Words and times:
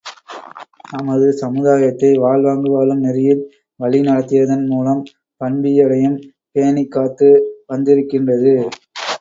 நமது 0.91 1.33
சமுதாயத்தை 1.33 2.09
வாழ்வாங்கு 2.15 2.69
வாழும் 2.71 3.03
நெறியில் 3.03 3.43
வழிநடத்தியதன் 3.79 4.65
மூலம் 4.65 5.03
பண்பியலையும் 5.41 6.17
பேணிக் 6.51 6.91
காத்து 6.91 7.29
வந்திருக்கின்றது. 7.67 8.55